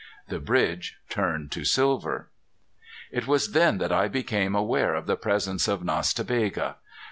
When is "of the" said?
4.95-5.15